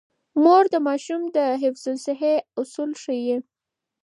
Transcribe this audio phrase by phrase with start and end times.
[0.43, 3.37] مور د ماشوم د حفظ الصحې اصول ښيي.